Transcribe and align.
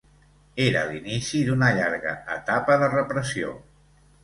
Era 0.63 0.81
l'inici 0.87 1.43
d'una 1.51 1.69
llarga 1.77 2.15
etapa 2.39 2.81
de 2.85 2.91
repressió. 2.97 3.55